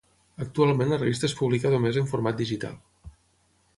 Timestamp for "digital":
2.41-3.13